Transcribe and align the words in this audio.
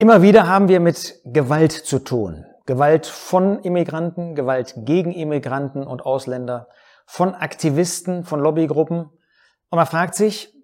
Immer 0.00 0.22
wieder 0.22 0.48
haben 0.48 0.68
wir 0.68 0.80
mit 0.80 1.20
Gewalt 1.26 1.72
zu 1.72 1.98
tun. 1.98 2.46
Gewalt 2.64 3.04
von 3.04 3.58
Immigranten, 3.58 4.34
Gewalt 4.34 4.72
gegen 4.78 5.12
Immigranten 5.12 5.86
und 5.86 6.06
Ausländer, 6.06 6.68
von 7.04 7.34
Aktivisten, 7.34 8.24
von 8.24 8.40
Lobbygruppen. 8.40 9.00
Und 9.00 9.76
man 9.76 9.84
fragt 9.84 10.14
sich, 10.14 10.54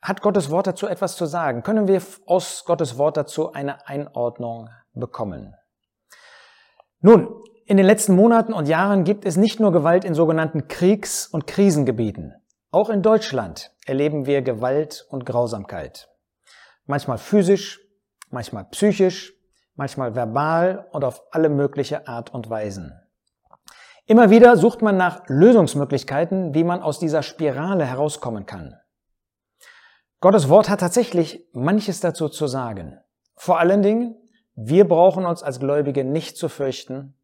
hat 0.00 0.22
Gottes 0.22 0.50
Wort 0.50 0.66
dazu 0.66 0.86
etwas 0.86 1.16
zu 1.16 1.26
sagen? 1.26 1.62
Können 1.62 1.86
wir 1.86 2.00
aus 2.24 2.64
Gottes 2.64 2.96
Wort 2.96 3.18
dazu 3.18 3.52
eine 3.52 3.86
Einordnung 3.86 4.70
bekommen? 4.94 5.54
Nun, 7.00 7.28
in 7.66 7.76
den 7.76 7.84
letzten 7.84 8.16
Monaten 8.16 8.54
und 8.54 8.68
Jahren 8.68 9.04
gibt 9.04 9.26
es 9.26 9.36
nicht 9.36 9.60
nur 9.60 9.72
Gewalt 9.72 10.02
in 10.02 10.14
sogenannten 10.14 10.68
Kriegs- 10.68 11.26
und 11.26 11.46
Krisengebieten. 11.46 12.32
Auch 12.70 12.88
in 12.88 13.02
Deutschland 13.02 13.70
erleben 13.84 14.24
wir 14.24 14.40
Gewalt 14.40 15.06
und 15.10 15.26
Grausamkeit. 15.26 16.08
Manchmal 16.86 17.18
physisch, 17.18 17.81
manchmal 18.32 18.64
psychisch, 18.66 19.34
manchmal 19.74 20.14
verbal 20.14 20.86
und 20.92 21.04
auf 21.04 21.22
alle 21.30 21.48
mögliche 21.48 22.06
Art 22.08 22.32
und 22.34 22.50
Weisen. 22.50 22.92
Immer 24.06 24.30
wieder 24.30 24.56
sucht 24.56 24.82
man 24.82 24.96
nach 24.96 25.22
Lösungsmöglichkeiten, 25.28 26.54
wie 26.54 26.64
man 26.64 26.82
aus 26.82 26.98
dieser 26.98 27.22
Spirale 27.22 27.86
herauskommen 27.86 28.46
kann. 28.46 28.74
Gottes 30.20 30.48
Wort 30.48 30.68
hat 30.68 30.80
tatsächlich 30.80 31.48
manches 31.52 32.00
dazu 32.00 32.28
zu 32.28 32.46
sagen. 32.46 32.98
Vor 33.36 33.58
allen 33.58 33.82
Dingen, 33.82 34.16
wir 34.54 34.86
brauchen 34.86 35.24
uns 35.24 35.42
als 35.42 35.60
Gläubige 35.60 36.04
nicht 36.04 36.36
zu 36.36 36.48
fürchten, 36.48 37.16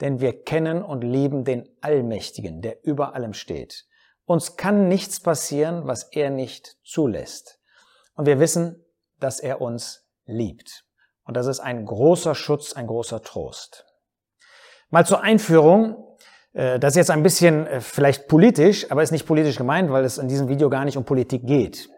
denn 0.00 0.20
wir 0.20 0.42
kennen 0.44 0.82
und 0.82 1.02
lieben 1.02 1.44
den 1.44 1.68
Allmächtigen, 1.80 2.62
der 2.62 2.84
über 2.84 3.14
allem 3.14 3.32
steht. 3.32 3.86
Uns 4.24 4.56
kann 4.56 4.88
nichts 4.88 5.20
passieren, 5.20 5.86
was 5.86 6.04
er 6.04 6.30
nicht 6.30 6.78
zulässt. 6.82 7.60
Und 8.14 8.26
wir 8.26 8.40
wissen, 8.40 8.84
dass 9.20 9.40
er 9.40 9.60
uns 9.60 10.03
liebt. 10.26 10.84
Und 11.24 11.36
das 11.36 11.46
ist 11.46 11.60
ein 11.60 11.86
großer 11.86 12.34
Schutz, 12.34 12.74
ein 12.74 12.86
großer 12.86 13.22
Trost. 13.22 13.86
Mal 14.90 15.06
zur 15.06 15.22
Einführung. 15.22 15.96
Äh, 16.52 16.78
das 16.78 16.92
ist 16.92 16.96
jetzt 16.96 17.10
ein 17.10 17.22
bisschen 17.22 17.66
äh, 17.66 17.80
vielleicht 17.80 18.28
politisch, 18.28 18.90
aber 18.90 19.02
ist 19.02 19.10
nicht 19.10 19.26
politisch 19.26 19.56
gemeint, 19.56 19.90
weil 19.90 20.04
es 20.04 20.18
in 20.18 20.28
diesem 20.28 20.48
Video 20.48 20.70
gar 20.70 20.84
nicht 20.84 20.96
um 20.96 21.04
Politik 21.04 21.46
geht. 21.46 21.88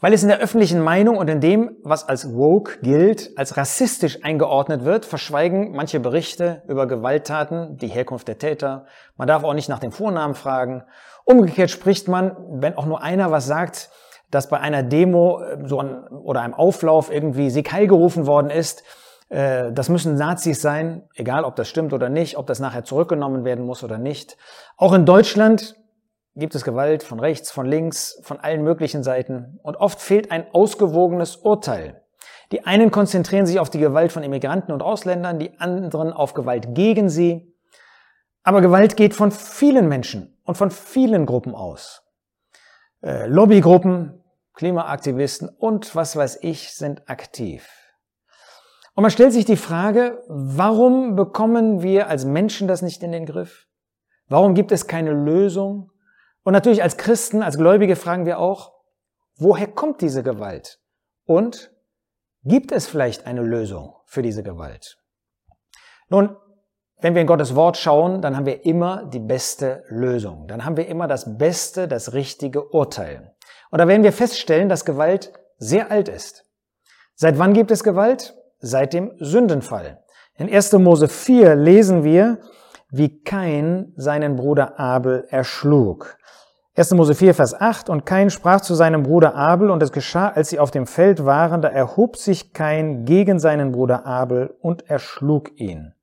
Weil 0.00 0.12
es 0.12 0.22
in 0.22 0.28
der 0.28 0.38
öffentlichen 0.38 0.80
Meinung 0.80 1.16
und 1.16 1.28
in 1.28 1.40
dem, 1.40 1.76
was 1.82 2.08
als 2.08 2.32
woke 2.32 2.78
gilt, 2.82 3.36
als 3.36 3.56
rassistisch 3.56 4.22
eingeordnet 4.22 4.84
wird, 4.84 5.04
verschweigen 5.04 5.72
manche 5.72 5.98
Berichte 5.98 6.62
über 6.68 6.86
Gewalttaten, 6.86 7.78
die 7.78 7.88
Herkunft 7.88 8.28
der 8.28 8.38
Täter. 8.38 8.86
Man 9.16 9.26
darf 9.26 9.42
auch 9.42 9.54
nicht 9.54 9.68
nach 9.68 9.80
dem 9.80 9.90
Vornamen 9.90 10.36
fragen. 10.36 10.84
Umgekehrt 11.24 11.70
spricht 11.70 12.06
man, 12.06 12.36
wenn 12.60 12.76
auch 12.76 12.86
nur 12.86 13.02
einer 13.02 13.32
was 13.32 13.46
sagt, 13.46 13.90
dass 14.30 14.48
bei 14.48 14.60
einer 14.60 14.82
Demo 14.82 15.40
äh, 15.40 15.58
so 15.64 15.80
ein, 15.80 16.06
oder 16.08 16.42
einem 16.42 16.54
Auflauf 16.54 17.12
irgendwie 17.12 17.50
Sieg 17.50 17.72
Heil 17.72 17.86
gerufen 17.86 18.26
worden 18.26 18.50
ist. 18.50 18.82
Äh, 19.28 19.72
das 19.72 19.88
müssen 19.88 20.14
Nazis 20.14 20.60
sein, 20.60 21.08
egal 21.14 21.44
ob 21.44 21.56
das 21.56 21.68
stimmt 21.68 21.92
oder 21.92 22.08
nicht, 22.08 22.36
ob 22.36 22.46
das 22.46 22.60
nachher 22.60 22.84
zurückgenommen 22.84 23.44
werden 23.44 23.64
muss 23.64 23.84
oder 23.84 23.98
nicht. 23.98 24.36
Auch 24.76 24.92
in 24.92 25.06
Deutschland 25.06 25.76
gibt 26.36 26.54
es 26.54 26.64
Gewalt 26.64 27.02
von 27.02 27.18
rechts, 27.20 27.50
von 27.50 27.66
links, 27.66 28.20
von 28.22 28.38
allen 28.38 28.62
möglichen 28.62 29.02
Seiten. 29.02 29.58
Und 29.62 29.76
oft 29.76 30.00
fehlt 30.00 30.30
ein 30.30 30.46
ausgewogenes 30.52 31.36
Urteil. 31.36 32.02
Die 32.52 32.64
einen 32.64 32.90
konzentrieren 32.90 33.44
sich 33.44 33.60
auf 33.60 33.70
die 33.70 33.78
Gewalt 33.78 34.12
von 34.12 34.22
Immigranten 34.22 34.72
und 34.72 34.82
Ausländern, 34.82 35.38
die 35.38 35.58
anderen 35.58 36.12
auf 36.12 36.34
Gewalt 36.34 36.74
gegen 36.74 37.08
sie. 37.10 37.54
Aber 38.42 38.60
Gewalt 38.60 38.96
geht 38.96 39.14
von 39.14 39.30
vielen 39.30 39.88
Menschen 39.88 40.38
und 40.44 40.56
von 40.56 40.70
vielen 40.70 41.26
Gruppen 41.26 41.54
aus. 41.54 42.02
Äh, 43.02 43.26
Lobbygruppen, 43.26 44.17
Klimaaktivisten 44.58 45.48
und 45.48 45.94
was 45.94 46.16
weiß 46.16 46.40
ich 46.42 46.72
sind 46.74 47.08
aktiv. 47.08 47.68
Und 48.96 49.02
man 49.02 49.12
stellt 49.12 49.32
sich 49.32 49.44
die 49.44 49.56
Frage, 49.56 50.20
warum 50.26 51.14
bekommen 51.14 51.80
wir 51.80 52.08
als 52.08 52.24
Menschen 52.24 52.66
das 52.66 52.82
nicht 52.82 53.04
in 53.04 53.12
den 53.12 53.24
Griff? 53.24 53.68
Warum 54.26 54.54
gibt 54.54 54.72
es 54.72 54.88
keine 54.88 55.12
Lösung? 55.12 55.92
Und 56.42 56.54
natürlich 56.54 56.82
als 56.82 56.96
Christen, 56.96 57.44
als 57.44 57.56
Gläubige 57.56 57.94
fragen 57.94 58.26
wir 58.26 58.40
auch, 58.40 58.72
woher 59.36 59.68
kommt 59.68 60.00
diese 60.00 60.24
Gewalt? 60.24 60.80
Und 61.24 61.70
gibt 62.42 62.72
es 62.72 62.88
vielleicht 62.88 63.26
eine 63.28 63.42
Lösung 63.42 63.94
für 64.06 64.22
diese 64.22 64.42
Gewalt? 64.42 64.98
Nun, 66.08 66.36
wenn 67.00 67.14
wir 67.14 67.20
in 67.20 67.28
Gottes 67.28 67.54
Wort 67.54 67.76
schauen, 67.76 68.22
dann 68.22 68.36
haben 68.36 68.46
wir 68.46 68.64
immer 68.64 69.04
die 69.04 69.20
beste 69.20 69.84
Lösung. 69.86 70.48
Dann 70.48 70.64
haben 70.64 70.76
wir 70.76 70.88
immer 70.88 71.06
das 71.06 71.38
beste, 71.38 71.86
das 71.86 72.12
richtige 72.12 72.70
Urteil. 72.70 73.36
Da 73.70 73.86
werden 73.86 74.02
wir 74.02 74.12
feststellen, 74.12 74.68
dass 74.68 74.84
Gewalt 74.84 75.32
sehr 75.58 75.90
alt 75.90 76.08
ist. 76.08 76.44
Seit 77.14 77.38
wann 77.38 77.52
gibt 77.52 77.70
es 77.70 77.84
Gewalt? 77.84 78.34
Seit 78.60 78.92
dem 78.92 79.12
Sündenfall. 79.18 80.02
In 80.36 80.52
1. 80.52 80.72
Mose 80.74 81.08
4 81.08 81.54
lesen 81.56 82.04
wir, 82.04 82.38
wie 82.90 83.22
Kain 83.22 83.92
seinen 83.96 84.36
Bruder 84.36 84.78
Abel 84.78 85.26
erschlug. 85.28 86.16
1. 86.76 86.92
Mose 86.92 87.16
4, 87.16 87.34
Vers 87.34 87.60
8, 87.60 87.90
und 87.90 88.06
Kain 88.06 88.30
sprach 88.30 88.60
zu 88.60 88.74
seinem 88.74 89.02
Bruder 89.02 89.34
Abel, 89.34 89.68
und 89.70 89.82
es 89.82 89.90
geschah, 89.90 90.28
als 90.28 90.48
sie 90.48 90.60
auf 90.60 90.70
dem 90.70 90.86
Feld 90.86 91.24
waren, 91.24 91.60
da 91.60 91.68
erhob 91.68 92.16
sich 92.16 92.52
Kain 92.54 93.04
gegen 93.04 93.40
seinen 93.40 93.72
Bruder 93.72 94.06
Abel 94.06 94.54
und 94.60 94.88
erschlug 94.88 95.58
ihn. 95.58 95.94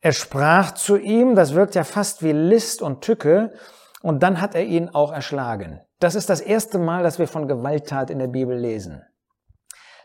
Er 0.00 0.12
sprach 0.12 0.72
zu 0.72 0.96
ihm, 0.96 1.34
das 1.34 1.54
wirkt 1.54 1.74
ja 1.74 1.82
fast 1.82 2.22
wie 2.22 2.30
List 2.30 2.82
und 2.82 3.02
Tücke, 3.02 3.52
und 4.00 4.22
dann 4.22 4.40
hat 4.40 4.54
er 4.54 4.62
ihn 4.62 4.88
auch 4.90 5.12
erschlagen. 5.12 5.80
Das 6.00 6.14
ist 6.14 6.28
das 6.28 6.40
erste 6.40 6.78
Mal, 6.78 7.02
dass 7.02 7.18
wir 7.18 7.28
von 7.28 7.46
Gewalttat 7.46 8.10
in 8.10 8.18
der 8.18 8.26
Bibel 8.26 8.56
lesen. 8.56 9.02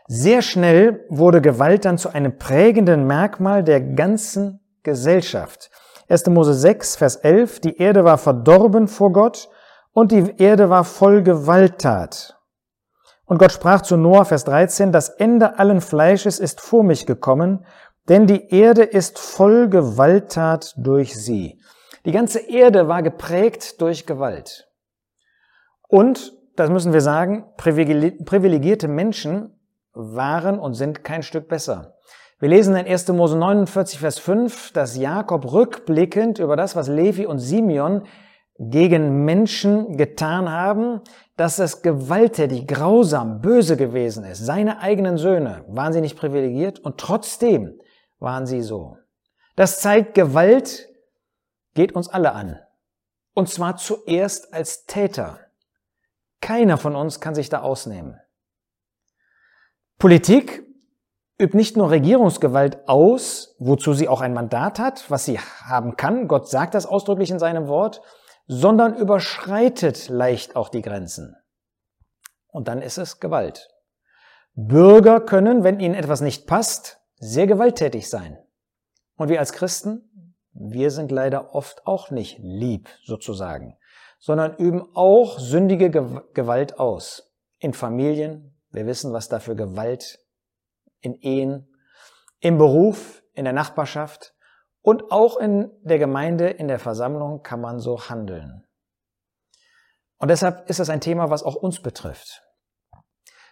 Sehr 0.06 0.42
schnell 0.42 1.04
wurde 1.08 1.40
Gewalt 1.40 1.84
dann 1.84 1.98
zu 1.98 2.10
einem 2.10 2.38
prägenden 2.38 3.06
Merkmal 3.06 3.64
der 3.64 3.80
ganzen 3.80 4.60
Gesellschaft. 4.84 5.70
1. 6.08 6.26
Mose 6.26 6.54
6, 6.54 6.96
Vers 6.96 7.16
11, 7.16 7.60
die 7.60 7.78
Erde 7.78 8.04
war 8.04 8.18
verdorben 8.18 8.86
vor 8.86 9.12
Gott 9.12 9.48
und 9.92 10.12
die 10.12 10.34
Erde 10.38 10.70
war 10.70 10.84
voll 10.84 11.24
Gewalttat. 11.24 12.36
Und 13.24 13.38
Gott 13.38 13.50
sprach 13.50 13.80
zu 13.80 13.96
Noah, 13.96 14.24
Vers 14.24 14.44
13, 14.44 14.92
das 14.92 15.08
Ende 15.08 15.58
allen 15.58 15.80
Fleisches 15.80 16.38
ist 16.38 16.60
vor 16.60 16.84
mich 16.84 17.06
gekommen 17.06 17.66
denn 18.08 18.26
die 18.26 18.50
Erde 18.50 18.82
ist 18.82 19.18
voll 19.18 19.68
Gewalttat 19.68 20.74
durch 20.76 21.16
sie. 21.16 21.60
Die 22.04 22.12
ganze 22.12 22.38
Erde 22.38 22.88
war 22.88 23.02
geprägt 23.02 23.80
durch 23.80 24.06
Gewalt. 24.06 24.68
Und, 25.88 26.32
das 26.56 26.70
müssen 26.70 26.92
wir 26.92 27.00
sagen, 27.00 27.44
privilegierte 27.56 28.88
Menschen 28.88 29.58
waren 29.92 30.58
und 30.58 30.74
sind 30.74 31.04
kein 31.04 31.22
Stück 31.22 31.48
besser. 31.48 31.94
Wir 32.38 32.50
lesen 32.50 32.76
in 32.76 32.86
1. 32.86 33.08
Mose 33.08 33.36
49, 33.36 33.98
Vers 33.98 34.18
5, 34.18 34.72
dass 34.72 34.96
Jakob 34.96 35.50
rückblickend 35.52 36.38
über 36.38 36.56
das, 36.56 36.76
was 36.76 36.88
Levi 36.88 37.24
und 37.24 37.38
Simeon 37.38 38.02
gegen 38.58 39.24
Menschen 39.24 39.96
getan 39.96 40.50
haben, 40.50 41.00
dass 41.36 41.58
es 41.58 41.82
gewalttätig, 41.82 42.66
grausam, 42.66 43.40
böse 43.40 43.76
gewesen 43.76 44.24
ist. 44.24 44.44
Seine 44.44 44.80
eigenen 44.80 45.18
Söhne 45.18 45.64
waren 45.68 45.92
sie 45.92 46.00
nicht 46.00 46.18
privilegiert 46.18 46.78
und 46.78 46.98
trotzdem 46.98 47.78
waren 48.18 48.46
sie 48.46 48.62
so. 48.62 48.96
Das 49.56 49.80
zeigt, 49.80 50.14
Gewalt 50.14 50.88
geht 51.74 51.92
uns 51.92 52.08
alle 52.08 52.32
an. 52.32 52.58
Und 53.34 53.48
zwar 53.48 53.76
zuerst 53.76 54.52
als 54.52 54.84
Täter. 54.86 55.40
Keiner 56.40 56.78
von 56.78 56.94
uns 56.94 57.20
kann 57.20 57.34
sich 57.34 57.48
da 57.48 57.60
ausnehmen. 57.60 58.20
Politik 59.98 60.64
übt 61.40 61.56
nicht 61.56 61.76
nur 61.76 61.90
Regierungsgewalt 61.90 62.88
aus, 62.88 63.56
wozu 63.58 63.92
sie 63.92 64.08
auch 64.08 64.20
ein 64.20 64.34
Mandat 64.34 64.78
hat, 64.78 65.10
was 65.10 65.24
sie 65.24 65.38
haben 65.38 65.96
kann, 65.96 66.28
Gott 66.28 66.48
sagt 66.48 66.74
das 66.74 66.86
ausdrücklich 66.86 67.30
in 67.30 67.38
seinem 67.38 67.68
Wort, 67.68 68.00
sondern 68.46 68.94
überschreitet 68.94 70.08
leicht 70.08 70.56
auch 70.56 70.68
die 70.68 70.82
Grenzen. 70.82 71.36
Und 72.48 72.68
dann 72.68 72.80
ist 72.80 72.96
es 72.96 73.20
Gewalt. 73.20 73.68
Bürger 74.54 75.20
können, 75.20 75.64
wenn 75.64 75.80
ihnen 75.80 75.94
etwas 75.94 76.20
nicht 76.20 76.46
passt, 76.46 77.00
sehr 77.16 77.46
gewalttätig 77.46 78.08
sein. 78.08 78.38
Und 79.16 79.28
wir 79.28 79.40
als 79.40 79.52
Christen, 79.52 80.34
wir 80.52 80.90
sind 80.90 81.10
leider 81.10 81.54
oft 81.54 81.86
auch 81.86 82.10
nicht 82.10 82.38
lieb 82.38 82.88
sozusagen, 83.02 83.76
sondern 84.18 84.56
üben 84.56 84.88
auch 84.94 85.38
sündige 85.38 85.90
Gewalt 85.90 86.78
aus. 86.78 87.32
In 87.58 87.72
Familien, 87.72 88.58
wir 88.70 88.86
wissen, 88.86 89.12
was 89.12 89.28
da 89.28 89.40
für 89.40 89.56
Gewalt 89.56 90.18
in 91.00 91.14
Ehen, 91.14 91.72
im 92.40 92.58
Beruf, 92.58 93.22
in 93.32 93.44
der 93.44 93.52
Nachbarschaft 93.52 94.34
und 94.82 95.10
auch 95.10 95.36
in 95.38 95.70
der 95.82 95.98
Gemeinde, 95.98 96.48
in 96.48 96.68
der 96.68 96.78
Versammlung 96.78 97.42
kann 97.42 97.60
man 97.60 97.80
so 97.80 98.08
handeln. 98.08 98.66
Und 100.18 100.28
deshalb 100.28 100.68
ist 100.68 100.80
das 100.80 100.90
ein 100.90 101.00
Thema, 101.00 101.30
was 101.30 101.42
auch 101.42 101.54
uns 101.54 101.82
betrifft. 101.82 102.42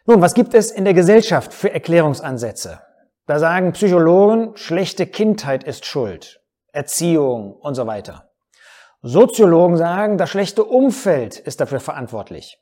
Nun, 0.06 0.20
was 0.20 0.34
gibt 0.34 0.54
es 0.54 0.70
in 0.70 0.84
der 0.84 0.94
Gesellschaft 0.94 1.52
für 1.52 1.72
Erklärungsansätze? 1.72 2.82
Da 3.26 3.38
sagen 3.38 3.72
Psychologen, 3.72 4.56
schlechte 4.56 5.06
Kindheit 5.06 5.64
ist 5.64 5.86
schuld, 5.86 6.42
Erziehung 6.72 7.54
und 7.54 7.74
so 7.74 7.86
weiter. 7.86 8.33
Soziologen 9.06 9.76
sagen, 9.76 10.16
das 10.16 10.30
schlechte 10.30 10.64
Umfeld 10.64 11.38
ist 11.38 11.60
dafür 11.60 11.78
verantwortlich. 11.78 12.58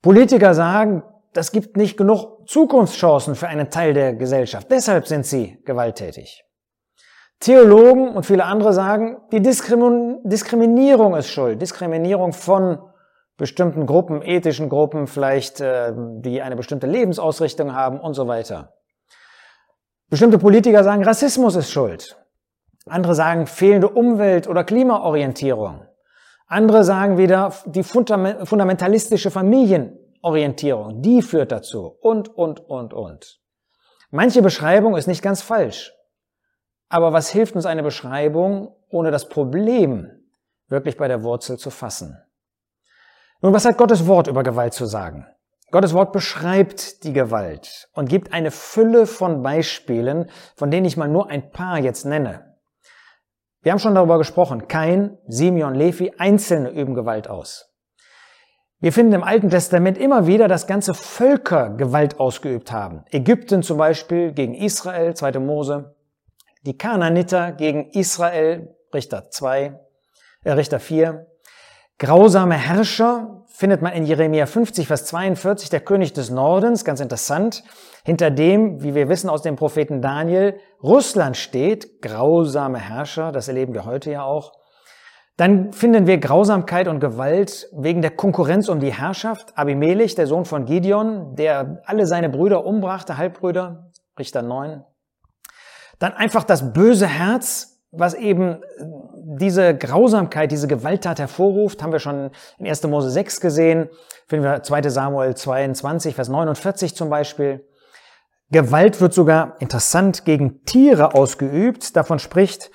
Politiker 0.00 0.54
sagen, 0.54 1.02
das 1.32 1.50
gibt 1.50 1.76
nicht 1.76 1.96
genug 1.96 2.46
Zukunftschancen 2.46 3.34
für 3.34 3.48
einen 3.48 3.68
Teil 3.68 3.94
der 3.94 4.14
Gesellschaft. 4.14 4.70
Deshalb 4.70 5.08
sind 5.08 5.26
sie 5.26 5.60
gewalttätig. 5.64 6.44
Theologen 7.40 8.10
und 8.14 8.24
viele 8.24 8.44
andere 8.44 8.72
sagen, 8.72 9.16
die 9.32 9.42
Diskriminierung 9.42 11.16
ist 11.16 11.30
schuld. 11.30 11.60
Diskriminierung 11.60 12.32
von 12.32 12.78
bestimmten 13.36 13.86
Gruppen, 13.86 14.22
ethischen 14.22 14.68
Gruppen 14.68 15.08
vielleicht, 15.08 15.60
äh, 15.60 15.92
die 16.20 16.42
eine 16.42 16.54
bestimmte 16.54 16.86
Lebensausrichtung 16.86 17.74
haben 17.74 17.98
und 17.98 18.14
so 18.14 18.28
weiter. 18.28 18.72
Bestimmte 20.08 20.38
Politiker 20.38 20.84
sagen, 20.84 21.02
Rassismus 21.02 21.56
ist 21.56 21.72
schuld. 21.72 22.23
Andere 22.86 23.14
sagen 23.14 23.46
fehlende 23.46 23.88
Umwelt- 23.88 24.46
oder 24.46 24.64
Klimaorientierung. 24.64 25.86
Andere 26.46 26.84
sagen 26.84 27.16
wieder 27.16 27.52
die 27.64 27.82
fundamentalistische 27.82 29.30
Familienorientierung, 29.30 31.00
die 31.00 31.22
führt 31.22 31.50
dazu 31.50 31.96
und, 32.00 32.28
und, 32.28 32.60
und, 32.60 32.92
und. 32.92 33.40
Manche 34.10 34.42
Beschreibung 34.42 34.96
ist 34.96 35.06
nicht 35.06 35.22
ganz 35.22 35.40
falsch. 35.40 35.92
Aber 36.90 37.12
was 37.12 37.30
hilft 37.30 37.56
uns 37.56 37.66
eine 37.66 37.82
Beschreibung, 37.82 38.76
ohne 38.90 39.10
das 39.10 39.28
Problem 39.28 40.10
wirklich 40.68 40.96
bei 40.96 41.08
der 41.08 41.22
Wurzel 41.24 41.58
zu 41.58 41.70
fassen? 41.70 42.22
Nun, 43.40 43.54
was 43.54 43.64
hat 43.64 43.78
Gottes 43.78 44.06
Wort 44.06 44.26
über 44.26 44.42
Gewalt 44.42 44.74
zu 44.74 44.84
sagen? 44.84 45.26
Gottes 45.70 45.94
Wort 45.94 46.12
beschreibt 46.12 47.02
die 47.02 47.12
Gewalt 47.12 47.88
und 47.94 48.08
gibt 48.08 48.32
eine 48.32 48.50
Fülle 48.50 49.06
von 49.06 49.42
Beispielen, 49.42 50.30
von 50.54 50.70
denen 50.70 50.86
ich 50.86 50.96
mal 50.96 51.08
nur 51.08 51.30
ein 51.30 51.50
paar 51.50 51.78
jetzt 51.78 52.04
nenne. 52.04 52.53
Wir 53.64 53.72
haben 53.72 53.78
schon 53.78 53.94
darüber 53.94 54.18
gesprochen. 54.18 54.68
Kain, 54.68 55.16
Simeon, 55.26 55.74
Levi, 55.74 56.12
Einzelne 56.18 56.68
üben 56.68 56.94
Gewalt 56.94 57.28
aus. 57.28 57.72
Wir 58.78 58.92
finden 58.92 59.14
im 59.14 59.24
Alten 59.24 59.48
Testament 59.48 59.96
immer 59.96 60.26
wieder, 60.26 60.48
dass 60.48 60.66
ganze 60.66 60.92
Völker 60.92 61.70
Gewalt 61.70 62.20
ausgeübt 62.20 62.70
haben. 62.70 63.06
Ägypten 63.10 63.62
zum 63.62 63.78
Beispiel 63.78 64.32
gegen 64.32 64.52
Israel, 64.52 65.14
2. 65.14 65.38
Mose. 65.38 65.94
Die 66.66 66.76
Kanaaniter 66.76 67.52
gegen 67.52 67.88
Israel, 67.92 68.76
Richter 68.92 69.30
2, 69.30 69.80
äh, 70.44 70.52
Richter 70.52 70.78
4. 70.78 71.26
Grausame 71.98 72.56
Herrscher 72.56 73.43
findet 73.54 73.82
man 73.82 73.92
in 73.92 74.04
Jeremia 74.04 74.46
50, 74.46 74.88
Vers 74.88 75.04
42, 75.04 75.70
der 75.70 75.78
König 75.78 76.12
des 76.12 76.28
Nordens, 76.28 76.84
ganz 76.84 76.98
interessant, 76.98 77.62
hinter 78.04 78.32
dem, 78.32 78.82
wie 78.82 78.96
wir 78.96 79.08
wissen 79.08 79.30
aus 79.30 79.42
dem 79.42 79.54
Propheten 79.54 80.02
Daniel, 80.02 80.58
Russland 80.82 81.36
steht, 81.36 82.02
grausame 82.02 82.78
Herrscher, 82.78 83.30
das 83.30 83.46
erleben 83.46 83.72
wir 83.72 83.84
heute 83.84 84.10
ja 84.10 84.24
auch. 84.24 84.52
Dann 85.36 85.72
finden 85.72 86.08
wir 86.08 86.18
Grausamkeit 86.18 86.88
und 86.88 86.98
Gewalt 86.98 87.68
wegen 87.72 88.02
der 88.02 88.10
Konkurrenz 88.10 88.68
um 88.68 88.80
die 88.80 88.92
Herrschaft. 88.92 89.56
Abimelech, 89.56 90.16
der 90.16 90.26
Sohn 90.26 90.44
von 90.44 90.64
Gideon, 90.64 91.36
der 91.36 91.80
alle 91.86 92.06
seine 92.06 92.28
Brüder 92.28 92.66
umbrachte, 92.66 93.18
Halbbrüder, 93.18 93.92
Richter 94.18 94.42
9. 94.42 94.84
Dann 96.00 96.12
einfach 96.12 96.42
das 96.42 96.72
böse 96.72 97.06
Herz, 97.06 97.73
was 97.96 98.14
eben 98.14 98.62
äh, 98.62 98.84
diese 99.38 99.76
Grausamkeit, 99.76 100.52
diese 100.52 100.68
Gewalttat 100.68 101.18
hervorruft, 101.18 101.82
haben 101.82 101.92
wir 101.92 101.98
schon 101.98 102.30
in 102.58 102.66
1. 102.66 102.82
Mose 102.84 103.10
6 103.10 103.40
gesehen, 103.40 103.88
finden 104.26 104.44
wir 104.44 104.62
2. 104.62 104.88
Samuel 104.88 105.34
22, 105.34 106.14
Vers 106.14 106.28
49 106.28 106.94
zum 106.94 107.10
Beispiel. 107.10 107.64
Gewalt 108.50 109.00
wird 109.00 109.14
sogar 109.14 109.56
interessant 109.58 110.24
gegen 110.24 110.64
Tiere 110.64 111.14
ausgeübt. 111.14 111.96
Davon 111.96 112.18
spricht 112.18 112.70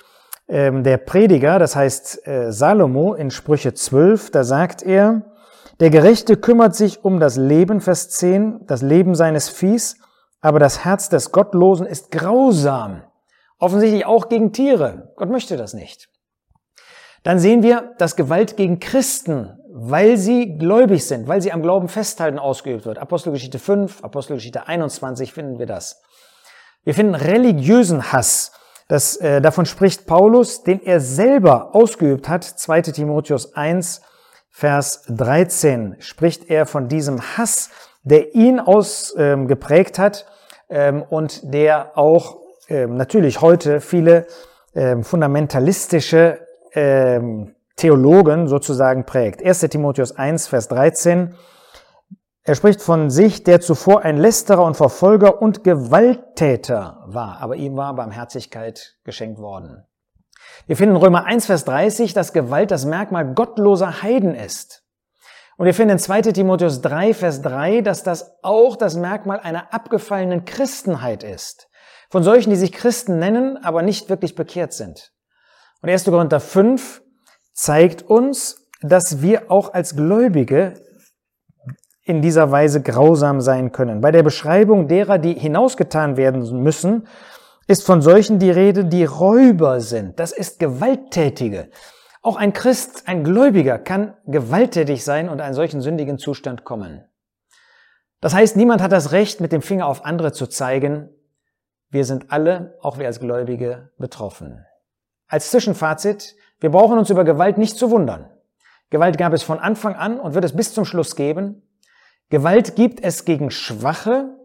ähm, 0.48 0.82
der 0.82 0.98
Prediger, 0.98 1.58
das 1.58 1.76
heißt 1.76 2.26
äh, 2.26 2.52
Salomo 2.52 3.14
in 3.14 3.30
Sprüche 3.30 3.72
12. 3.72 4.30
Da 4.30 4.44
sagt 4.44 4.82
er, 4.82 5.22
der 5.78 5.90
Gerechte 5.90 6.36
kümmert 6.36 6.74
sich 6.74 7.04
um 7.04 7.20
das 7.20 7.36
Leben, 7.36 7.80
Vers 7.80 8.10
10, 8.10 8.66
das 8.66 8.82
Leben 8.82 9.14
seines 9.14 9.48
Viehs, 9.48 9.96
aber 10.42 10.58
das 10.58 10.84
Herz 10.84 11.08
des 11.08 11.32
Gottlosen 11.32 11.86
ist 11.86 12.10
grausam. 12.10 13.02
Offensichtlich 13.60 14.06
auch 14.06 14.28
gegen 14.28 14.52
Tiere. 14.52 15.12
Gott 15.16 15.28
möchte 15.28 15.56
das 15.56 15.74
nicht. 15.74 16.08
Dann 17.22 17.38
sehen 17.38 17.62
wir, 17.62 17.94
dass 17.98 18.16
Gewalt 18.16 18.56
gegen 18.56 18.80
Christen, 18.80 19.58
weil 19.70 20.16
sie 20.16 20.56
gläubig 20.56 21.06
sind, 21.06 21.28
weil 21.28 21.42
sie 21.42 21.52
am 21.52 21.60
Glauben 21.60 21.88
festhalten, 21.88 22.38
ausgeübt 22.38 22.86
wird. 22.86 22.98
Apostelgeschichte 22.98 23.58
5, 23.58 24.02
Apostelgeschichte 24.02 24.66
21 24.66 25.34
finden 25.34 25.58
wir 25.58 25.66
das. 25.66 26.00
Wir 26.82 26.94
finden 26.94 27.14
religiösen 27.14 28.10
Hass. 28.10 28.52
Das, 28.88 29.16
äh, 29.18 29.42
davon 29.42 29.66
spricht 29.66 30.06
Paulus, 30.06 30.62
den 30.62 30.82
er 30.82 31.00
selber 31.00 31.74
ausgeübt 31.74 32.28
hat. 32.30 32.42
2 32.42 32.82
Timotheus 32.82 33.54
1, 33.54 34.00
Vers 34.48 35.04
13 35.08 35.96
spricht 36.00 36.48
er 36.48 36.64
von 36.64 36.88
diesem 36.88 37.20
Hass, 37.36 37.70
der 38.02 38.34
ihn 38.34 38.58
ausgeprägt 38.58 39.98
ähm, 39.98 40.04
hat 40.04 40.26
ähm, 40.70 41.02
und 41.02 41.52
der 41.54 41.98
auch 41.98 42.39
ähm, 42.70 42.96
natürlich 42.96 43.40
heute 43.40 43.80
viele 43.80 44.26
ähm, 44.74 45.02
fundamentalistische 45.02 46.46
ähm, 46.72 47.54
Theologen 47.76 48.46
sozusagen 48.46 49.04
prägt. 49.04 49.44
1 49.44 49.60
Timotheus 49.60 50.12
1, 50.12 50.46
Vers 50.46 50.68
13. 50.68 51.34
Er 52.42 52.54
spricht 52.54 52.80
von 52.80 53.10
sich, 53.10 53.44
der 53.44 53.60
zuvor 53.60 54.02
ein 54.02 54.16
Lästerer 54.16 54.64
und 54.64 54.76
Verfolger 54.76 55.42
und 55.42 55.64
Gewalttäter 55.64 57.02
war, 57.06 57.38
aber 57.40 57.56
ihm 57.56 57.76
war 57.76 57.94
Barmherzigkeit 57.94 58.96
geschenkt 59.04 59.40
worden. 59.40 59.84
Wir 60.66 60.76
finden 60.76 60.96
in 60.96 61.02
Römer 61.02 61.24
1, 61.24 61.46
Vers 61.46 61.64
30, 61.64 62.12
dass 62.12 62.32
Gewalt 62.32 62.70
das 62.70 62.84
Merkmal 62.84 63.34
gottloser 63.34 64.02
Heiden 64.02 64.34
ist. 64.34 64.84
Und 65.56 65.66
wir 65.66 65.74
finden 65.74 65.92
in 65.92 65.98
2 65.98 66.22
Timotheus 66.22 66.80
3, 66.80 67.14
Vers 67.14 67.42
3, 67.42 67.82
dass 67.82 68.02
das 68.02 68.32
auch 68.42 68.76
das 68.76 68.96
Merkmal 68.96 69.40
einer 69.40 69.74
abgefallenen 69.74 70.44
Christenheit 70.44 71.22
ist. 71.22 71.69
Von 72.10 72.24
solchen, 72.24 72.50
die 72.50 72.56
sich 72.56 72.72
Christen 72.72 73.18
nennen, 73.18 73.56
aber 73.56 73.82
nicht 73.82 74.10
wirklich 74.10 74.34
bekehrt 74.34 74.72
sind. 74.72 75.12
Und 75.80 75.88
1. 75.88 76.04
Korinther 76.04 76.40
5 76.40 77.02
zeigt 77.52 78.02
uns, 78.02 78.66
dass 78.82 79.22
wir 79.22 79.50
auch 79.50 79.72
als 79.72 79.94
Gläubige 79.94 80.74
in 82.02 82.20
dieser 82.20 82.50
Weise 82.50 82.82
grausam 82.82 83.40
sein 83.40 83.70
können. 83.70 84.00
Bei 84.00 84.10
der 84.10 84.24
Beschreibung 84.24 84.88
derer, 84.88 85.18
die 85.18 85.34
hinausgetan 85.34 86.16
werden 86.16 86.62
müssen, 86.62 87.06
ist 87.68 87.86
von 87.86 88.02
solchen 88.02 88.40
die 88.40 88.50
Rede, 88.50 88.84
die 88.84 89.04
Räuber 89.04 89.80
sind. 89.80 90.18
Das 90.18 90.32
ist 90.32 90.58
Gewalttätige. 90.58 91.70
Auch 92.22 92.36
ein 92.36 92.52
Christ, 92.52 93.04
ein 93.06 93.22
Gläubiger 93.22 93.78
kann 93.78 94.16
gewalttätig 94.26 95.04
sein 95.04 95.28
und 95.28 95.40
einen 95.40 95.54
solchen 95.54 95.80
sündigen 95.80 96.18
Zustand 96.18 96.64
kommen. 96.64 97.04
Das 98.20 98.34
heißt, 98.34 98.56
niemand 98.56 98.82
hat 98.82 98.92
das 98.92 99.12
Recht, 99.12 99.40
mit 99.40 99.52
dem 99.52 99.62
Finger 99.62 99.86
auf 99.86 100.04
andere 100.04 100.32
zu 100.32 100.46
zeigen, 100.46 101.10
wir 101.90 102.04
sind 102.04 102.30
alle, 102.30 102.78
auch 102.80 102.98
wir 102.98 103.06
als 103.06 103.20
Gläubige, 103.20 103.90
betroffen. 103.98 104.64
Als 105.26 105.50
Zwischenfazit, 105.50 106.36
wir 106.60 106.70
brauchen 106.70 106.98
uns 106.98 107.10
über 107.10 107.24
Gewalt 107.24 107.58
nicht 107.58 107.76
zu 107.76 107.90
wundern. 107.90 108.30
Gewalt 108.90 109.18
gab 109.18 109.32
es 109.32 109.42
von 109.42 109.58
Anfang 109.58 109.94
an 109.94 110.18
und 110.18 110.34
wird 110.34 110.44
es 110.44 110.54
bis 110.54 110.74
zum 110.74 110.84
Schluss 110.84 111.16
geben. 111.16 111.62
Gewalt 112.28 112.76
gibt 112.76 113.02
es 113.02 113.24
gegen 113.24 113.50
Schwache, 113.50 114.36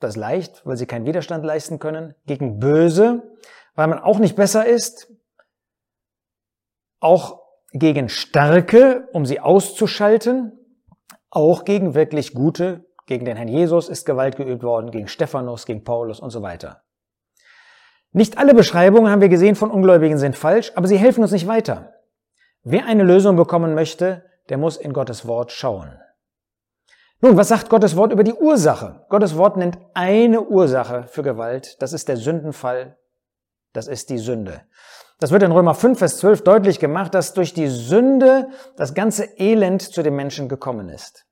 das 0.00 0.16
leicht, 0.16 0.64
weil 0.66 0.76
sie 0.76 0.86
keinen 0.86 1.06
Widerstand 1.06 1.44
leisten 1.44 1.78
können, 1.78 2.14
gegen 2.26 2.58
Böse, 2.58 3.22
weil 3.74 3.88
man 3.88 3.98
auch 3.98 4.18
nicht 4.18 4.36
besser 4.36 4.66
ist, 4.66 5.10
auch 7.00 7.42
gegen 7.72 8.08
Starke, 8.08 9.08
um 9.12 9.26
sie 9.26 9.40
auszuschalten, 9.40 10.52
auch 11.30 11.64
gegen 11.64 11.94
wirklich 11.94 12.32
Gute, 12.32 12.86
gegen 13.06 13.24
den 13.24 13.36
Herrn 13.36 13.48
Jesus 13.48 13.88
ist 13.88 14.06
Gewalt 14.06 14.36
geübt 14.36 14.62
worden, 14.62 14.90
gegen 14.90 15.08
Stephanus, 15.08 15.66
gegen 15.66 15.84
Paulus 15.84 16.20
und 16.20 16.30
so 16.30 16.42
weiter. 16.42 16.82
Nicht 18.12 18.38
alle 18.38 18.54
Beschreibungen, 18.54 19.10
haben 19.10 19.20
wir 19.20 19.28
gesehen, 19.28 19.56
von 19.56 19.70
Ungläubigen 19.70 20.18
sind 20.18 20.36
falsch, 20.36 20.72
aber 20.76 20.86
sie 20.86 20.96
helfen 20.96 21.22
uns 21.22 21.32
nicht 21.32 21.48
weiter. 21.48 21.94
Wer 22.62 22.86
eine 22.86 23.02
Lösung 23.02 23.36
bekommen 23.36 23.74
möchte, 23.74 24.24
der 24.48 24.56
muss 24.56 24.76
in 24.76 24.92
Gottes 24.92 25.26
Wort 25.26 25.52
schauen. 25.52 25.98
Nun, 27.20 27.36
was 27.36 27.48
sagt 27.48 27.70
Gottes 27.70 27.96
Wort 27.96 28.12
über 28.12 28.22
die 28.22 28.34
Ursache? 28.34 29.04
Gottes 29.08 29.36
Wort 29.36 29.56
nennt 29.56 29.78
eine 29.94 30.42
Ursache 30.42 31.04
für 31.08 31.22
Gewalt. 31.22 31.80
Das 31.82 31.92
ist 31.92 32.08
der 32.08 32.16
Sündenfall. 32.16 32.98
Das 33.72 33.88
ist 33.88 34.10
die 34.10 34.18
Sünde. 34.18 34.62
Das 35.18 35.30
wird 35.30 35.42
in 35.42 35.52
Römer 35.52 35.74
5, 35.74 35.98
Vers 35.98 36.18
12 36.18 36.42
deutlich 36.42 36.78
gemacht, 36.78 37.14
dass 37.14 37.34
durch 37.34 37.54
die 37.54 37.68
Sünde 37.68 38.48
das 38.76 38.94
ganze 38.94 39.24
Elend 39.38 39.82
zu 39.82 40.02
den 40.02 40.14
Menschen 40.14 40.48
gekommen 40.48 40.88
ist. 40.88 41.26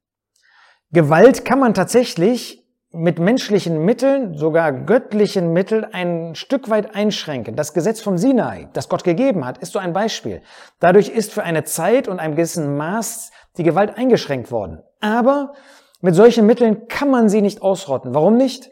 Gewalt 0.95 1.47
kann 1.47 1.59
man 1.59 1.73
tatsächlich 1.73 2.63
mit 2.91 3.19
menschlichen 3.19 3.83
Mitteln, 3.83 4.37
sogar 4.37 4.73
göttlichen 4.73 5.55
Mitteln, 5.55 5.87
ein 5.87 6.35
Stück 6.35 6.69
weit 6.69 6.95
einschränken. 6.95 7.57
Das 7.57 7.73
Gesetz 7.73 8.03
vom 8.03 8.19
Sinai, 8.19 8.69
das 8.75 8.91
Gott 8.91 9.03
gegeben 9.03 9.47
hat, 9.47 9.57
ist 9.57 9.73
so 9.73 9.79
ein 9.79 9.95
Beispiel. 9.95 10.43
Dadurch 10.81 11.09
ist 11.09 11.33
für 11.33 11.45
eine 11.45 11.65
Zeit 11.65 12.09
und 12.09 12.19
einem 12.21 12.35
gewissen 12.35 12.77
Maß 12.77 13.31
die 13.57 13.63
Gewalt 13.63 13.97
eingeschränkt 13.97 14.51
worden. 14.51 14.83
Aber 15.01 15.55
mit 16.03 16.15
solchen 16.15 16.45
Mitteln 16.45 16.89
kann 16.89 17.11
man 17.11 17.31
sie 17.31 17.41
nicht 17.41 17.63
ausrotten. 17.63 18.13
Warum 18.13 18.37
nicht? 18.37 18.71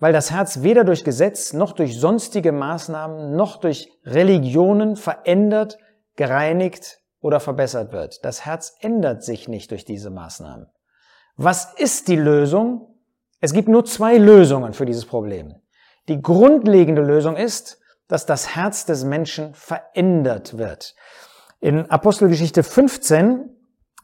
Weil 0.00 0.12
das 0.12 0.32
Herz 0.32 0.62
weder 0.62 0.82
durch 0.82 1.04
Gesetz 1.04 1.52
noch 1.52 1.70
durch 1.70 2.00
sonstige 2.00 2.50
Maßnahmen 2.50 3.36
noch 3.36 3.58
durch 3.60 3.88
Religionen 4.04 4.96
verändert, 4.96 5.78
gereinigt 6.16 6.98
oder 7.20 7.38
verbessert 7.38 7.92
wird. 7.92 8.24
Das 8.24 8.44
Herz 8.44 8.74
ändert 8.80 9.22
sich 9.22 9.46
nicht 9.46 9.70
durch 9.70 9.84
diese 9.84 10.10
Maßnahmen. 10.10 10.66
Was 11.36 11.72
ist 11.76 12.08
die 12.08 12.16
Lösung? 12.16 12.86
Es 13.40 13.52
gibt 13.52 13.68
nur 13.68 13.84
zwei 13.84 14.18
Lösungen 14.18 14.74
für 14.74 14.86
dieses 14.86 15.06
Problem. 15.06 15.54
Die 16.08 16.20
grundlegende 16.20 17.02
Lösung 17.02 17.36
ist, 17.36 17.78
dass 18.08 18.26
das 18.26 18.56
Herz 18.56 18.84
des 18.84 19.04
Menschen 19.04 19.54
verändert 19.54 20.58
wird. 20.58 20.94
In 21.60 21.90
Apostelgeschichte 21.90 22.62
15 22.62 23.48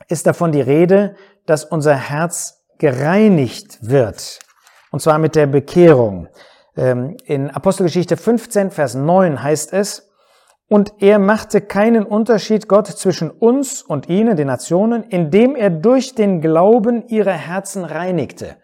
ist 0.09 0.27
davon 0.27 0.53
die 0.53 0.61
Rede, 0.61 1.17
dass 1.47 1.65
unser 1.65 1.97
Herz 1.97 2.65
gereinigt 2.79 3.79
wird. 3.81 4.39
Und 4.91 5.01
zwar 5.01 5.19
mit 5.19 5.35
der 5.35 5.47
Bekehrung. 5.47 6.29
Ähm, 6.77 7.17
in 7.25 7.51
Apostelgeschichte 7.51 8.17
15, 8.17 8.71
Vers 8.71 8.95
9 8.95 9.43
heißt 9.43 9.73
es, 9.73 10.06
und 10.69 10.95
er 11.01 11.19
machte 11.19 11.61
keinen 11.61 12.05
Unterschied 12.05 12.69
Gott 12.69 12.89
zwischen 12.89 13.31
uns 13.31 13.83
und 13.83 14.09
ihnen, 14.09 14.37
den 14.37 14.49
Nationen, 14.49 15.05
indem 15.05 15.55
er 15.55 15.71
durch 15.71 16.15
den 16.15 16.41
Glauben 16.41 17.07
ihre 17.09 17.33
Herzen 17.33 17.85
reinigte. 17.85 18.57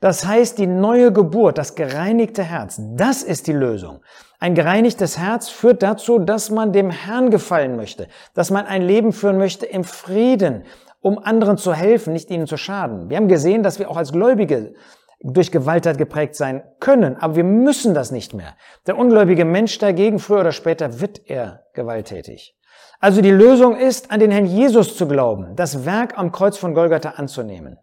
Das 0.00 0.26
heißt, 0.26 0.58
die 0.58 0.66
neue 0.66 1.12
Geburt, 1.12 1.56
das 1.56 1.74
gereinigte 1.74 2.42
Herz, 2.42 2.80
das 2.96 3.22
ist 3.22 3.46
die 3.46 3.52
Lösung. 3.52 4.00
Ein 4.38 4.54
gereinigtes 4.54 5.18
Herz 5.18 5.48
führt 5.48 5.82
dazu, 5.82 6.18
dass 6.18 6.50
man 6.50 6.72
dem 6.72 6.90
Herrn 6.90 7.30
gefallen 7.30 7.76
möchte, 7.76 8.08
dass 8.34 8.50
man 8.50 8.66
ein 8.66 8.82
Leben 8.82 9.12
führen 9.12 9.38
möchte 9.38 9.64
im 9.64 9.84
Frieden, 9.84 10.64
um 11.00 11.18
anderen 11.18 11.56
zu 11.56 11.72
helfen, 11.72 12.12
nicht 12.12 12.30
ihnen 12.30 12.46
zu 12.46 12.56
schaden. 12.56 13.08
Wir 13.08 13.16
haben 13.16 13.28
gesehen, 13.28 13.62
dass 13.62 13.78
wir 13.78 13.90
auch 13.90 13.96
als 13.96 14.12
Gläubige 14.12 14.74
durch 15.20 15.50
Gewalttat 15.50 15.98
geprägt 15.98 16.34
sein 16.34 16.62
können, 16.78 17.16
aber 17.16 17.36
wir 17.36 17.44
müssen 17.44 17.94
das 17.94 18.10
nicht 18.10 18.34
mehr. 18.34 18.56
Der 18.86 18.98
ungläubige 18.98 19.44
Mensch 19.44 19.78
dagegen, 19.78 20.18
früher 20.18 20.40
oder 20.40 20.52
später, 20.52 21.00
wird 21.00 21.22
er 21.26 21.64
gewalttätig. 21.74 22.56
Also 23.00 23.20
die 23.20 23.30
Lösung 23.30 23.76
ist, 23.76 24.10
an 24.10 24.20
den 24.20 24.30
Herrn 24.30 24.46
Jesus 24.46 24.96
zu 24.96 25.06
glauben, 25.06 25.54
das 25.56 25.84
Werk 25.84 26.18
am 26.18 26.32
Kreuz 26.32 26.56
von 26.56 26.74
Golgatha 26.74 27.10
anzunehmen. 27.10 27.78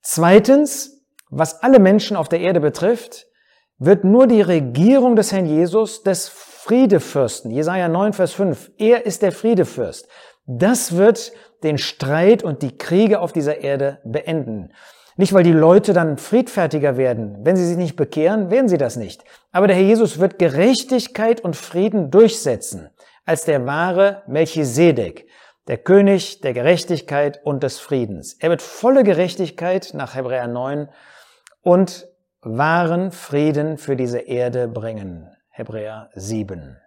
Zweitens, 0.00 1.04
was 1.30 1.62
alle 1.62 1.78
Menschen 1.78 2.16
auf 2.16 2.28
der 2.28 2.40
Erde 2.40 2.60
betrifft, 2.60 3.26
wird 3.78 4.04
nur 4.04 4.26
die 4.26 4.42
Regierung 4.42 5.16
des 5.16 5.32
Herrn 5.32 5.46
Jesus, 5.46 6.02
des 6.02 6.28
Friedefürsten, 6.28 7.50
Jesaja 7.50 7.88
9, 7.88 8.12
Vers 8.12 8.32
5, 8.32 8.72
er 8.76 9.06
ist 9.06 9.22
der 9.22 9.32
Friedefürst. 9.32 10.08
Das 10.46 10.96
wird 10.96 11.32
den 11.62 11.78
Streit 11.78 12.42
und 12.42 12.62
die 12.62 12.76
Kriege 12.76 13.20
auf 13.20 13.32
dieser 13.32 13.58
Erde 13.58 13.98
beenden. 14.04 14.72
Nicht, 15.20 15.34
weil 15.34 15.44
die 15.44 15.52
Leute 15.52 15.92
dann 15.92 16.16
friedfertiger 16.16 16.96
werden. 16.96 17.36
Wenn 17.42 17.54
sie 17.54 17.66
sich 17.66 17.76
nicht 17.76 17.94
bekehren, 17.94 18.50
werden 18.50 18.70
sie 18.70 18.78
das 18.78 18.96
nicht. 18.96 19.22
Aber 19.52 19.66
der 19.66 19.76
Herr 19.76 19.82
Jesus 19.82 20.18
wird 20.18 20.38
Gerechtigkeit 20.38 21.42
und 21.42 21.56
Frieden 21.56 22.10
durchsetzen 22.10 22.88
als 23.26 23.44
der 23.44 23.66
wahre 23.66 24.22
Melchisedek, 24.28 25.28
der 25.68 25.76
König 25.76 26.40
der 26.40 26.54
Gerechtigkeit 26.54 27.38
und 27.44 27.62
des 27.62 27.78
Friedens. 27.78 28.32
Er 28.40 28.48
wird 28.48 28.62
volle 28.62 29.04
Gerechtigkeit 29.04 29.90
nach 29.92 30.14
Hebräer 30.14 30.46
9 30.46 30.88
und 31.60 32.08
wahren 32.40 33.12
Frieden 33.12 33.76
für 33.76 33.96
diese 33.96 34.20
Erde 34.20 34.68
bringen. 34.68 35.28
Hebräer 35.50 36.08
7. 36.14 36.78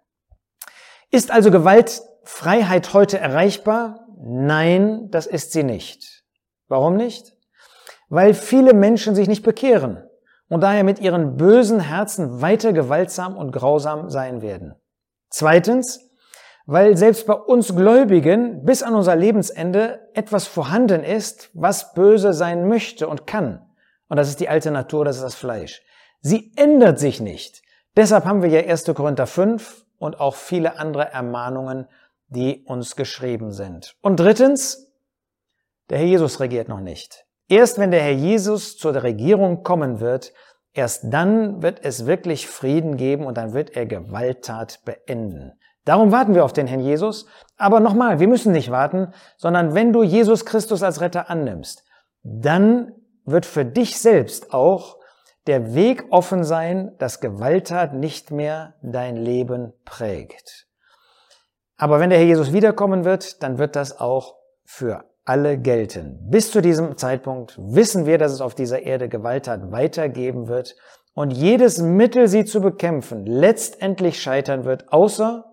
Ist 1.11 1.29
also 1.29 1.51
Gewaltfreiheit 1.51 2.95
heute 2.95 3.19
erreichbar? 3.19 4.07
Nein, 4.17 5.11
das 5.11 5.27
ist 5.27 5.51
sie 5.51 5.61
nicht. 5.61 6.23
Warum 6.67 6.97
nicht? 6.97 7.32
Weil 8.13 8.35
viele 8.35 8.75
Menschen 8.75 9.15
sich 9.15 9.27
nicht 9.27 9.41
bekehren 9.41 10.07
und 10.47 10.61
daher 10.61 10.83
mit 10.83 10.99
ihren 10.99 11.35
bösen 11.35 11.79
Herzen 11.79 12.43
weiter 12.43 12.71
gewaltsam 12.71 13.35
und 13.35 13.51
grausam 13.51 14.11
sein 14.11 14.43
werden. 14.43 14.75
Zweitens, 15.31 16.11
weil 16.67 16.95
selbst 16.95 17.25
bei 17.25 17.33
uns 17.33 17.75
Gläubigen 17.75 18.65
bis 18.65 18.83
an 18.83 18.93
unser 18.93 19.15
Lebensende 19.15 20.11
etwas 20.13 20.45
vorhanden 20.45 21.03
ist, 21.03 21.49
was 21.55 21.95
böse 21.95 22.33
sein 22.33 22.67
möchte 22.67 23.07
und 23.07 23.25
kann. 23.25 23.65
Und 24.09 24.17
das 24.17 24.29
ist 24.29 24.39
die 24.39 24.47
alte 24.47 24.69
Natur, 24.69 25.05
das 25.05 25.15
ist 25.15 25.23
das 25.23 25.33
Fleisch. 25.33 25.81
Sie 26.21 26.51
ändert 26.55 26.99
sich 26.99 27.19
nicht. 27.19 27.63
Deshalb 27.97 28.25
haben 28.25 28.43
wir 28.43 28.49
ja 28.49 28.59
1. 28.59 28.85
Korinther 28.93 29.25
5 29.25 29.87
und 29.97 30.19
auch 30.19 30.35
viele 30.35 30.77
andere 30.77 31.11
Ermahnungen, 31.11 31.87
die 32.27 32.63
uns 32.67 32.95
geschrieben 32.95 33.51
sind. 33.51 33.95
Und 34.01 34.19
drittens, 34.19 34.93
der 35.89 35.97
Herr 35.97 36.05
Jesus 36.05 36.39
regiert 36.39 36.67
noch 36.69 36.79
nicht. 36.79 37.25
Erst 37.53 37.77
wenn 37.77 37.91
der 37.91 38.01
Herr 38.01 38.13
Jesus 38.13 38.79
zur 38.79 39.03
Regierung 39.03 39.61
kommen 39.61 39.99
wird, 39.99 40.33
erst 40.73 41.03
dann 41.13 41.61
wird 41.61 41.85
es 41.85 42.07
wirklich 42.07 42.47
Frieden 42.47 42.97
geben 42.97 43.27
und 43.27 43.37
dann 43.37 43.53
wird 43.53 43.75
er 43.75 43.85
Gewalttat 43.85 44.79
beenden. 44.85 45.51
Darum 45.85 46.11
warten 46.11 46.33
wir 46.33 46.45
auf 46.45 46.53
den 46.53 46.65
Herrn 46.65 46.79
Jesus. 46.79 47.27
Aber 47.55 47.79
nochmal, 47.79 48.19
wir 48.19 48.27
müssen 48.27 48.53
nicht 48.53 48.71
warten, 48.71 49.13
sondern 49.37 49.75
wenn 49.75 49.93
du 49.93 50.01
Jesus 50.01 50.45
Christus 50.45 50.81
als 50.81 50.99
Retter 50.99 51.29
annimmst, 51.29 51.83
dann 52.23 52.91
wird 53.23 53.45
für 53.45 53.65
dich 53.65 53.99
selbst 53.99 54.51
auch 54.51 54.97
der 55.45 55.75
Weg 55.75 56.05
offen 56.09 56.43
sein, 56.43 56.95
dass 56.97 57.19
Gewalttat 57.19 57.93
nicht 57.93 58.31
mehr 58.31 58.73
dein 58.81 59.15
Leben 59.15 59.73
prägt. 59.85 60.65
Aber 61.77 61.99
wenn 61.99 62.09
der 62.09 62.17
Herr 62.17 62.25
Jesus 62.25 62.51
wiederkommen 62.51 63.05
wird, 63.05 63.43
dann 63.43 63.59
wird 63.59 63.75
das 63.75 63.99
auch 63.99 64.37
für 64.65 65.05
alle 65.25 65.57
gelten. 65.57 66.19
Bis 66.29 66.51
zu 66.51 66.61
diesem 66.61 66.97
Zeitpunkt 66.97 67.57
wissen 67.57 68.05
wir, 68.05 68.17
dass 68.17 68.31
es 68.31 68.41
auf 68.41 68.55
dieser 68.55 68.81
Erde 68.83 69.09
Gewalttat 69.09 69.71
weitergeben 69.71 70.47
wird 70.47 70.75
und 71.13 71.31
jedes 71.31 71.79
Mittel, 71.79 72.27
sie 72.27 72.45
zu 72.45 72.61
bekämpfen, 72.61 73.25
letztendlich 73.25 74.21
scheitern 74.21 74.65
wird, 74.65 74.91
außer 74.91 75.45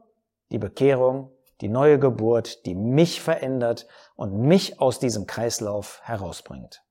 die 0.50 0.58
Bekehrung, 0.58 1.30
die 1.60 1.68
neue 1.68 1.98
Geburt, 1.98 2.64
die 2.66 2.74
mich 2.74 3.20
verändert 3.20 3.86
und 4.16 4.36
mich 4.38 4.80
aus 4.80 4.98
diesem 4.98 5.26
Kreislauf 5.26 6.00
herausbringt. 6.02 6.82